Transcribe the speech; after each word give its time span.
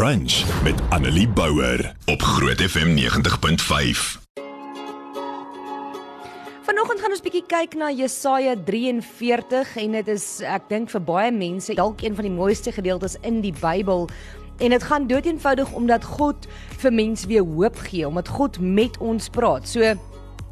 Brunch 0.00 0.62
met 0.62 0.74
Annelie 0.88 1.28
Bouwer 1.28 1.94
op 2.04 2.22
Groot 2.22 2.60
FM 2.60 2.96
90.5. 2.96 4.20
Vanoggend 6.62 7.00
gaan 7.00 7.12
ons 7.12 7.20
bietjie 7.20 7.44
kyk 7.44 7.76
na 7.76 7.90
Jesaja 7.92 8.54
43 8.64 9.74
en 9.82 9.98
dit 9.98 10.08
is 10.08 10.24
ek 10.40 10.70
dink 10.72 10.88
vir 10.88 11.04
baie 11.04 11.34
mense 11.36 11.76
dalk 11.76 12.00
een 12.00 12.16
van 12.16 12.24
die 12.24 12.32
mooiste 12.32 12.72
gedeeltes 12.72 13.18
in 13.28 13.42
die 13.44 13.52
Bybel. 13.60 14.08
En 14.64 14.72
dit 14.72 14.86
gaan 14.88 15.04
doeteenvoudig 15.10 15.74
omdat 15.76 16.06
God 16.16 16.48
vir 16.80 16.96
mense 16.96 17.28
weer 17.28 17.44
hoop 17.44 17.76
gee, 17.90 18.08
omdat 18.08 18.32
God 18.32 18.56
met 18.56 18.96
ons 19.04 19.28
praat. 19.28 19.68
So 19.68 19.84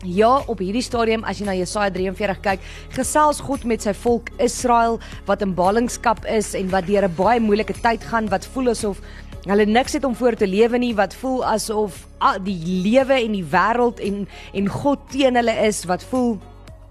ja, 0.05 0.43
op 0.46 0.61
hierdie 0.61 0.85
stadium 0.85 1.25
as 1.25 1.41
jy 1.41 1.46
na 1.49 1.55
Jesaja 1.57 1.89
43 1.95 2.43
kyk, 2.45 2.69
gesels 2.95 3.41
God 3.43 3.65
met 3.65 3.83
sy 3.83 3.96
volk 3.96 4.29
Israel 4.45 5.01
wat 5.27 5.41
in 5.43 5.57
ballingskap 5.57 6.21
is 6.29 6.53
en 6.55 6.69
wat 6.69 6.87
deur 6.87 7.09
'n 7.09 7.17
baie 7.17 7.41
moeilike 7.41 7.80
tyd 7.80 8.05
gaan, 8.05 8.29
wat 8.29 8.45
voel 8.45 8.77
asof 8.77 9.01
Hulle 9.46 9.66
niks 9.66 9.93
het 9.93 10.05
om 10.05 10.14
voor 10.18 10.34
te 10.34 10.46
lewe 10.46 10.79
nie 10.79 10.95
wat 10.98 11.14
voel 11.14 11.44
asof 11.46 12.07
die 12.43 12.58
lewe 12.82 13.14
en 13.14 13.36
die 13.36 13.46
wêreld 13.46 14.00
en 14.03 14.26
en 14.53 14.68
God 14.68 15.04
teen 15.13 15.39
hulle 15.39 15.54
is 15.67 15.85
wat 15.86 16.03
voel 16.11 16.39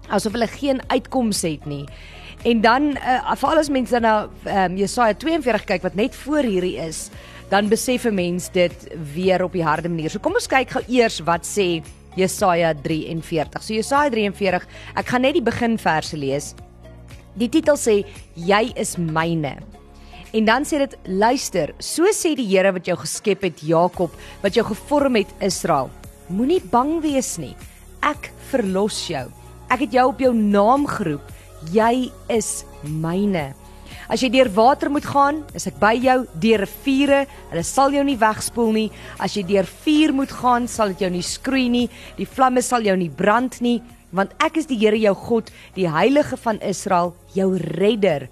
asof 0.08 0.32
hulle 0.32 0.48
geen 0.48 0.80
uitkoms 0.88 1.42
het 1.44 1.66
nie. 1.66 1.84
En 2.48 2.60
dan 2.60 2.82
uh, 2.96 3.34
vir 3.34 3.48
al 3.50 3.60
ons 3.60 3.70
mense 3.74 4.00
na 4.00 4.14
um, 4.46 4.76
Jesaja 4.78 5.14
42 5.18 5.64
kyk 5.68 5.82
wat 5.84 5.98
net 5.98 6.16
voor 6.16 6.46
hierdie 6.46 6.78
is, 6.80 7.08
dan 7.50 7.68
besef 7.68 8.04
'n 8.06 8.14
mens 8.14 8.48
dit 8.52 8.88
weer 9.14 9.44
op 9.44 9.52
die 9.52 9.64
harde 9.64 9.88
manier. 9.88 10.10
So 10.10 10.18
kom 10.18 10.34
ons 10.34 10.46
kyk 10.46 10.70
gou 10.70 10.82
eers 10.88 11.20
wat 11.20 11.44
sê 11.44 11.82
Jesaja 12.16 12.74
43. 12.74 13.62
So 13.62 13.74
Jesaja 13.74 14.10
43, 14.10 14.66
ek 14.96 15.06
gaan 15.06 15.22
net 15.22 15.34
die 15.34 15.42
begin 15.42 15.78
verse 15.78 16.16
lees. 16.16 16.54
Die 17.34 17.48
titel 17.48 17.76
sê 17.76 18.04
jy 18.34 18.72
is 18.74 18.96
myne. 18.96 19.58
En 20.32 20.44
dan 20.44 20.64
sê 20.68 20.82
dit 20.82 20.96
luister, 21.08 21.72
so 21.80 22.10
sê 22.12 22.34
die 22.36 22.46
Here 22.50 22.74
wat 22.76 22.88
jou 22.88 22.96
geskep 23.00 23.46
het 23.46 23.62
Jakob, 23.64 24.12
wat 24.42 24.56
jou 24.58 24.64
gevorm 24.68 25.16
het 25.16 25.30
Israel. 25.40 25.88
Moenie 26.28 26.60
bang 26.60 26.98
wees 27.00 27.38
nie. 27.40 27.54
Ek 28.04 28.28
verlos 28.50 29.06
jou. 29.08 29.24
Ek 29.72 29.86
het 29.86 29.96
jou 29.96 30.04
op 30.10 30.20
jou 30.20 30.34
naam 30.36 30.84
geroep. 30.88 31.24
Jy 31.72 32.10
is 32.32 32.66
myne. 32.84 33.54
As 34.08 34.22
jy 34.24 34.28
deur 34.32 34.48
water 34.52 34.88
moet 34.92 35.04
gaan, 35.04 35.42
is 35.56 35.66
ek 35.68 35.78
by 35.80 35.94
jou. 36.00 36.18
Deur 36.40 36.62
riviere, 36.64 37.22
hulle 37.50 37.64
sal 37.64 37.96
jou 37.96 38.04
nie 38.04 38.18
wegspoel 38.20 38.72
nie. 38.76 38.86
As 39.20 39.36
jy 39.36 39.46
deur 39.48 39.68
vuur 39.68 40.14
moet 40.16 40.32
gaan, 40.32 40.68
sal 40.68 40.92
dit 40.92 41.06
jou 41.06 41.10
nie 41.12 41.24
skroei 41.24 41.66
nie. 41.72 41.86
Die 42.20 42.28
vlamme 42.28 42.64
sal 42.64 42.84
jou 42.84 42.96
nie 43.00 43.10
brand 43.12 43.60
nie, 43.64 43.78
want 44.12 44.32
ek 44.44 44.60
is 44.60 44.68
die 44.68 44.78
Here 44.80 44.96
jou 44.96 45.12
God, 45.16 45.52
die 45.76 45.88
Heilige 45.88 46.36
van 46.40 46.60
Israel, 46.64 47.14
jou 47.36 47.50
redder. 47.80 48.28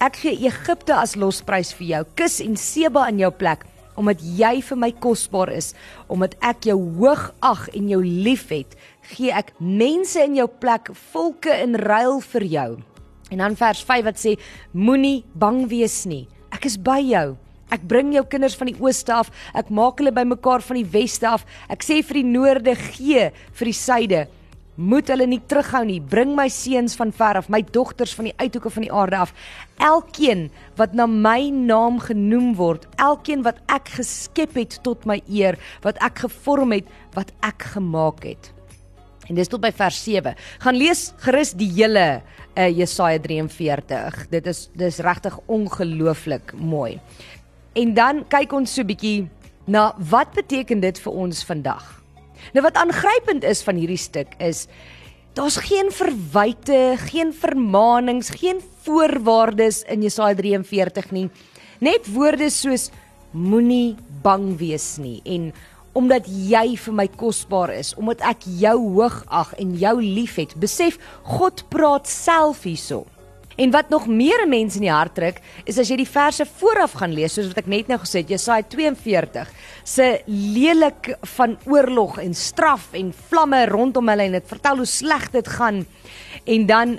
Ek 0.00 0.16
gee 0.16 0.46
Egipte 0.48 0.94
as 0.96 1.12
losprys 1.12 1.74
vir 1.76 1.86
jou, 1.90 1.98
kus 2.16 2.38
en 2.40 2.54
Seba 2.56 3.02
in 3.10 3.18
jou 3.20 3.28
plek, 3.36 3.66
omdat 4.00 4.22
jy 4.24 4.54
vir 4.64 4.78
my 4.80 4.88
kosbaar 4.96 5.50
is, 5.52 5.74
omdat 6.08 6.38
ek 6.40 6.70
jou 6.70 6.78
hoog 6.96 7.26
ag 7.44 7.66
en 7.76 7.90
jou 7.92 7.98
liefhet, 8.00 8.78
gee 9.10 9.28
ek 9.28 9.52
mense 9.60 10.16
in 10.24 10.38
jou 10.38 10.46
plek, 10.48 10.88
volke 11.12 11.52
in 11.52 11.76
ruil 11.84 12.22
vir 12.30 12.48
jou. 12.48 12.70
En 13.28 13.44
dan 13.44 13.58
vers 13.60 13.84
5 13.84 14.08
wat 14.08 14.24
sê: 14.24 14.38
Moenie 14.72 15.20
bang 15.36 15.66
wees 15.68 16.06
nie. 16.08 16.24
Ek 16.48 16.64
is 16.64 16.80
by 16.80 17.02
jou. 17.04 17.36
Ek 17.68 17.84
bring 17.84 18.16
jou 18.16 18.24
kinders 18.24 18.56
van 18.56 18.72
die 18.72 18.80
ooste 18.80 19.12
af. 19.12 19.28
Ek 19.52 19.68
maak 19.68 20.00
hulle 20.00 20.16
bymekaar 20.16 20.64
van 20.64 20.80
die 20.80 20.88
weste 20.96 21.28
af. 21.28 21.44
Ek 21.68 21.84
sê 21.84 22.00
vir 22.00 22.22
die 22.22 22.28
noorde 22.32 22.72
gee 22.88 23.28
vir 23.36 23.68
die 23.68 23.76
suide 23.76 24.28
moet 24.80 25.10
hulle 25.12 25.26
nie 25.28 25.40
terughou 25.50 25.82
nie. 25.84 25.98
Bring 26.00 26.32
my 26.36 26.48
seuns 26.52 26.96
van 26.96 27.12
ver 27.12 27.40
af, 27.40 27.50
my 27.52 27.60
dogters 27.74 28.14
van 28.16 28.30
die 28.30 28.36
uithoeke 28.40 28.72
van 28.72 28.86
die 28.86 28.92
aarde 28.92 29.18
af. 29.20 29.34
Elkeen 29.76 30.48
wat 30.80 30.94
na 30.96 31.06
my 31.10 31.50
naam 31.52 32.00
genoem 32.00 32.54
word, 32.56 32.86
elkeen 32.96 33.44
wat 33.44 33.60
ek 33.72 33.92
geskep 33.98 34.56
het 34.56 34.78
tot 34.86 35.04
my 35.08 35.20
eer, 35.28 35.60
wat 35.84 36.00
ek 36.04 36.24
gevorm 36.24 36.72
het, 36.78 36.88
wat 37.16 37.32
ek 37.46 37.68
gemaak 37.76 38.24
het. 38.24 38.52
En 39.28 39.38
dis 39.38 39.50
tot 39.50 39.62
by 39.62 39.70
vers 39.76 40.00
7. 40.02 40.34
Gaan 40.64 40.78
lees 40.80 41.10
gerus 41.22 41.52
die 41.54 41.68
hele 41.76 42.06
uh, 42.18 42.66
Jesaja 42.66 43.20
43. 43.22 44.24
Dit 44.32 44.48
is 44.50 44.64
dis 44.74 44.98
regtig 45.06 45.36
ongelooflik 45.46 46.56
mooi. 46.58 46.96
En 47.78 47.94
dan 47.94 48.24
kyk 48.28 48.52
ons 48.52 48.74
so 48.74 48.82
'n 48.82 48.90
bietjie 48.90 49.28
na 49.66 49.94
wat 49.98 50.34
beteken 50.34 50.80
dit 50.80 50.98
vir 50.98 51.12
ons 51.12 51.44
vandag? 51.44 51.99
Nou 52.54 52.64
wat 52.64 52.78
aangrypend 52.80 53.44
is 53.46 53.62
van 53.66 53.78
hierdie 53.80 54.00
stuk 54.00 54.34
is 54.38 54.66
daar's 55.38 55.60
geen 55.62 55.92
verwyte, 55.94 56.96
geen 57.06 57.32
vermaanings, 57.32 58.32
geen 58.40 58.58
voorwaardes 58.82 59.84
in 59.88 60.02
Jesaja 60.02 60.34
43 60.34 61.12
nie. 61.14 61.28
Net 61.80 62.08
woorde 62.12 62.50
soos 62.50 62.90
moenie 63.30 63.96
bang 64.24 64.56
wees 64.58 64.96
nie 64.98 65.20
en 65.24 65.52
omdat 65.96 66.26
jy 66.28 66.76
vir 66.78 66.94
my 66.94 67.06
kosbaar 67.18 67.72
is, 67.74 67.94
omdat 67.98 68.22
ek 68.26 68.44
jou 68.60 68.76
hoog 68.94 69.22
ag 69.26 69.54
en 69.58 69.72
jou 69.78 69.96
liefhet. 70.02 70.54
Besef 70.62 71.00
God 71.26 71.64
praat 71.72 72.06
self 72.10 72.62
hierso. 72.66 73.04
En 73.60 73.70
wat 73.74 73.90
nog 73.92 74.06
meer 74.08 74.46
mense 74.48 74.78
in 74.80 74.86
die 74.86 74.92
hart 74.92 75.14
trek, 75.18 75.40
is 75.68 75.76
as 75.80 75.90
jy 75.92 75.98
die 76.00 76.08
verse 76.08 76.46
vooraf 76.48 76.94
gaan 76.96 77.12
lees, 77.12 77.34
soos 77.36 77.50
wat 77.50 77.60
ek 77.60 77.68
net 77.68 77.90
nou 77.92 77.98
gesê 78.00 78.22
het, 78.22 78.32
Jesaja 78.32 78.64
42, 78.72 79.50
se 79.84 80.06
lelik 80.26 81.12
van 81.36 81.58
oorlog 81.68 82.16
en 82.24 82.32
straf 82.36 82.88
en 82.96 83.12
vlamme 83.28 83.66
rondom 83.68 84.08
hulle 84.08 84.30
en 84.30 84.38
dit 84.38 84.48
vertel 84.54 84.80
hoe 84.80 84.88
sleg 84.88 85.28
dit 85.34 85.52
gaan. 85.58 85.84
En 86.48 86.66
dan 86.70 86.98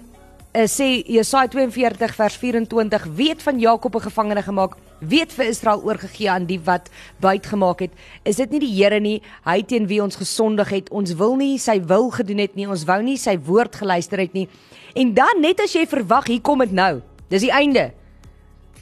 uh, 0.53 0.67
sê 0.67 1.03
Jesaja 1.07 1.47
42 1.47 2.15
vers 2.15 2.35
24, 2.37 3.05
weet 3.15 3.41
van 3.41 3.59
Jakob 3.59 3.95
'n 3.95 4.01
gevangene 4.01 4.41
gemaak, 4.41 4.75
weet 4.99 5.33
vir 5.33 5.45
Israel 5.45 5.83
oorgegee 5.83 6.29
aan 6.29 6.45
die 6.45 6.59
wat 6.59 6.89
buit 7.19 7.45
gemaak 7.45 7.79
het. 7.79 7.91
Is 8.23 8.35
dit 8.35 8.49
nie 8.51 8.59
die 8.59 8.75
Here 8.83 8.99
nie, 8.99 9.21
hy 9.45 9.63
teen 9.63 9.87
wie 9.87 10.01
ons 10.03 10.15
gesondig 10.15 10.69
het? 10.69 10.89
Ons 10.89 11.13
wil 11.13 11.35
nie 11.35 11.57
sy 11.57 11.81
wil 11.85 12.09
gedoen 12.09 12.37
het 12.37 12.55
nie, 12.55 12.67
ons 12.67 12.85
wou 12.85 13.01
nie 13.01 13.17
sy 13.17 13.37
woord 13.39 13.75
geluister 13.75 14.19
het 14.19 14.33
nie. 14.33 14.49
En 14.95 15.13
dan 15.13 15.41
net 15.41 15.59
as 15.61 15.73
jy 15.73 15.85
verwag, 15.87 16.27
hier 16.27 16.41
kom 16.41 16.59
dit 16.59 16.71
nou. 16.71 17.01
Dis 17.29 17.41
die 17.41 17.51
einde. 17.51 17.93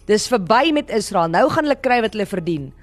Dis 0.05 0.27
verby 0.27 0.71
met 0.73 0.89
Israel. 0.89 1.29
Nou 1.29 1.49
gaan 1.49 1.63
hulle 1.63 1.79
kry 1.79 2.01
wat 2.01 2.13
hulle 2.13 2.25
verdien. 2.25 2.73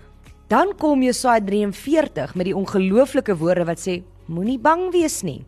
Dan 0.48 0.76
kom 0.78 1.02
Jesaja 1.02 1.40
43 1.42 2.34
met 2.34 2.46
die 2.46 2.54
ongelooflike 2.54 3.36
woorde 3.36 3.64
wat 3.64 3.80
sê: 3.82 4.02
Moenie 4.26 4.58
bang 4.58 4.92
wees 4.92 5.22
nie. 5.22 5.44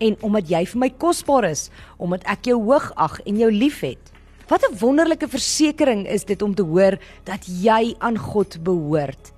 En 0.00 0.16
omdat 0.26 0.48
jy 0.48 0.64
vir 0.66 0.80
my 0.80 0.90
kosbaar 0.90 1.50
is, 1.50 1.68
omdat 1.98 2.24
ek 2.24 2.50
jou 2.50 2.56
hoog 2.64 2.90
ag 2.96 3.20
en 3.26 3.36
jou 3.40 3.50
liefhet. 3.52 4.12
Wat 4.48 4.64
'n 4.66 4.78
wonderlike 4.80 5.28
versekering 5.28 6.06
is 6.08 6.24
dit 6.24 6.42
om 6.42 6.54
te 6.54 6.62
hoor 6.62 6.98
dat 7.24 7.46
jy 7.46 7.94
aan 7.98 8.18
God 8.18 8.58
behoort 8.62 9.32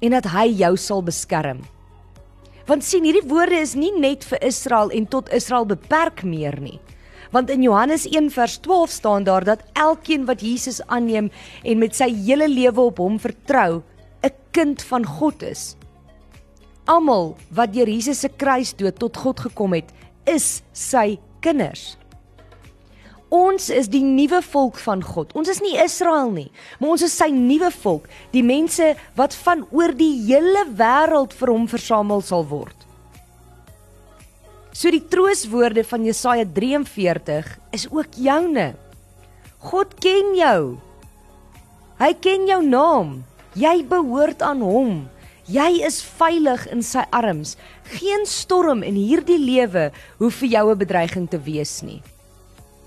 en 0.00 0.10
dat 0.10 0.24
hy 0.24 0.46
jou 0.50 0.76
sal 0.76 1.02
beskerm. 1.02 1.60
Want 2.66 2.84
sien, 2.84 3.04
hierdie 3.04 3.28
woorde 3.28 3.56
is 3.56 3.74
nie 3.74 3.92
net 3.96 4.24
vir 4.24 4.42
Israel 4.44 4.90
en 4.90 5.06
tot 5.06 5.30
Israel 5.32 5.64
beperk 5.64 6.20
meer 6.22 6.60
nie. 6.60 6.80
Want 7.32 7.50
in 7.50 7.62
Johannes 7.62 8.04
1 8.04 8.30
vers 8.30 8.58
12 8.58 8.90
staan 8.90 9.24
daar 9.24 9.44
dat 9.44 9.64
elkeen 9.72 10.26
wat 10.28 10.40
Jesus 10.40 10.82
aanneem 10.86 11.30
en 11.62 11.78
met 11.78 11.96
sy 11.96 12.10
hele 12.12 12.48
lewe 12.48 12.80
op 12.80 12.98
hom 12.98 13.18
vertrou, 13.18 13.82
'n 14.22 14.34
kind 14.52 14.82
van 14.82 15.04
God 15.04 15.42
is. 15.42 15.77
Almal 16.88 17.34
wat 17.52 17.74
deur 17.74 17.88
Jesus 17.90 18.22
se 18.24 18.30
kruisdood 18.32 18.96
tot 19.00 19.16
God 19.20 19.40
gekom 19.44 19.76
het, 19.76 19.90
is 20.24 20.62
sy 20.72 21.18
kinders. 21.44 21.98
Ons 23.28 23.68
is 23.68 23.90
die 23.92 24.04
nuwe 24.04 24.40
volk 24.40 24.78
van 24.80 25.02
God. 25.04 25.34
Ons 25.36 25.50
is 25.52 25.60
nie 25.60 25.76
Israel 25.82 26.30
nie, 26.32 26.48
maar 26.80 26.94
ons 26.96 27.04
is 27.04 27.12
sy 27.12 27.28
nuwe 27.34 27.68
volk, 27.82 28.08
die 28.32 28.44
mense 28.44 28.94
wat 29.18 29.36
van 29.44 29.66
oor 29.68 29.92
die 29.92 30.14
hele 30.30 30.64
wêreld 30.78 31.36
vir 31.36 31.52
hom 31.52 31.66
versamel 31.68 32.24
sal 32.24 32.46
word. 32.48 32.86
So 34.72 34.88
die 34.94 35.02
trooswoorde 35.10 35.82
van 35.84 36.06
Jesaja 36.06 36.46
43 36.56 37.48
is 37.76 37.84
ook 37.92 38.16
joune. 38.16 38.70
God 39.58 39.96
ken 40.00 40.32
jou. 40.38 40.78
Hy 41.98 42.12
ken 42.22 42.46
jou 42.46 42.60
naam. 42.62 43.16
Jy 43.58 43.82
behoort 43.90 44.44
aan 44.46 44.62
hom. 44.62 44.92
Jy 45.48 45.78
is 45.80 46.02
veilig 46.04 46.66
in 46.68 46.82
sy 46.84 47.06
arms. 47.08 47.54
Geen 47.96 48.26
storm 48.28 48.82
in 48.84 48.98
hierdie 49.00 49.38
lewe 49.40 49.86
hoef 50.18 50.42
vir 50.42 50.48
jou 50.48 50.64
'n 50.70 50.78
bedreiging 50.78 51.28
te 51.30 51.40
wees 51.40 51.80
nie. 51.82 52.02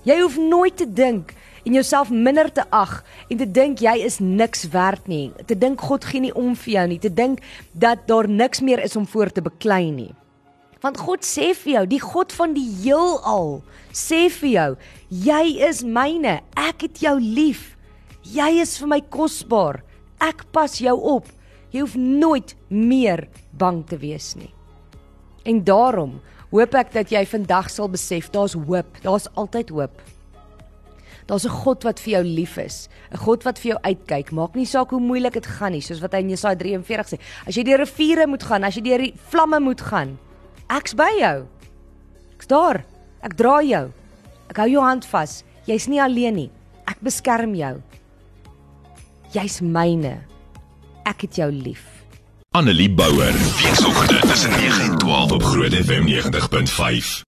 Jy 0.04 0.20
hoef 0.20 0.36
nooit 0.38 0.76
te 0.76 0.86
dink 0.86 1.34
en 1.66 1.72
jouself 1.72 2.10
minder 2.10 2.52
te 2.52 2.62
ag 2.70 3.02
en 3.28 3.38
te 3.38 3.50
dink 3.50 3.80
jy 3.80 3.96
is 4.04 4.20
niks 4.20 4.68
werd 4.70 5.08
nie. 5.08 5.32
Te 5.46 5.58
dink 5.58 5.80
God 5.80 6.04
gee 6.04 6.20
nie 6.20 6.34
om 6.34 6.54
vir 6.54 6.72
jou 6.72 6.86
nie. 6.86 6.98
Te 6.98 7.10
dink 7.10 7.40
dat 7.72 8.06
daar 8.06 8.28
niks 8.28 8.60
meer 8.60 8.78
is 8.78 8.96
om 8.96 9.06
voor 9.06 9.30
te 9.30 9.42
beklei 9.42 9.90
nie. 9.90 10.14
Want 10.80 10.98
God 10.98 11.22
sê 11.22 11.54
vir 11.54 11.72
jou, 11.72 11.86
die 11.86 12.00
God 12.00 12.32
van 12.32 12.54
die 12.54 12.70
heelal, 12.82 13.62
sê 13.92 14.30
vir 14.30 14.50
jou, 14.50 14.76
jy 15.08 15.58
is 15.68 15.82
myne. 15.82 16.40
Ek 16.54 16.82
het 16.82 16.98
jou 17.00 17.18
lief. 17.20 17.76
Jy 18.22 18.60
is 18.60 18.78
vir 18.78 18.88
my 18.88 19.00
kosbaar. 19.00 19.82
Ek 20.20 20.44
pas 20.52 20.78
jou 20.78 20.98
op. 21.00 21.26
Jy 21.72 21.80
hoef 21.80 21.96
nooit 21.96 22.54
meer 22.68 23.26
bang 23.56 23.82
te 23.88 23.96
wees 23.96 24.34
nie. 24.36 24.52
En 25.48 25.62
daarom 25.64 26.20
hoop 26.52 26.74
ek 26.76 26.92
dat 26.92 27.12
jy 27.12 27.24
vandag 27.26 27.70
sal 27.72 27.88
besef 27.88 28.28
daar's 28.30 28.54
hoop. 28.54 28.98
Daar's 29.04 29.28
altyd 29.40 29.72
hoop. 29.72 30.02
Daar's 31.26 31.46
'n 31.46 31.62
God 31.64 31.84
wat 31.84 32.00
vir 32.00 32.12
jou 32.12 32.24
lief 32.24 32.58
is, 32.58 32.88
'n 33.12 33.16
God 33.16 33.44
wat 33.44 33.58
vir 33.58 33.72
jou 33.72 33.80
uitkyk. 33.82 34.32
Maak 34.32 34.54
nie 34.54 34.66
saak 34.66 34.90
hoe 34.90 35.00
moeilik 35.00 35.32
dit 35.32 35.46
gaan 35.46 35.72
nie, 35.72 35.80
soos 35.80 36.00
wat 36.00 36.12
hy 36.12 36.18
in 36.18 36.30
Jesaja 36.30 36.56
43 36.56 37.06
sê. 37.08 37.18
As 37.46 37.54
jy 37.54 37.62
deur 37.62 37.78
riviere 37.78 38.26
moet 38.26 38.42
gaan, 38.42 38.64
as 38.64 38.74
jy 38.74 38.82
deur 38.82 38.98
die 38.98 39.14
vlamme 39.28 39.60
moet 39.60 39.80
gaan, 39.80 40.18
ek's 40.68 40.94
by 40.94 41.10
jou. 41.18 41.46
Ek's 42.36 42.46
daar. 42.46 42.84
Ek 43.22 43.36
dra 43.36 43.62
jou. 43.62 43.92
Ek 44.50 44.56
hou 44.56 44.68
jou 44.68 44.82
hand 44.82 45.04
vas. 45.04 45.44
Jy's 45.66 45.88
nie 45.88 46.00
alleen 46.00 46.34
nie. 46.34 46.50
Ek 46.86 47.00
beskerm 47.00 47.54
jou. 47.54 47.80
Jy's 49.32 49.60
myne. 49.60 50.31
Ek 51.02 51.20
het 51.20 51.36
jou 51.36 51.50
lief. 51.52 51.82
Annelie 52.54 52.90
Bouwer, 52.90 53.32
weekoggend 53.32 54.20
tussen 54.20 54.50
9 54.50 54.84
en 54.84 54.98
12 54.98 55.32
op 55.32 55.42
Groot 55.42 55.74
FM 55.74 56.06
90.5. 56.06 57.20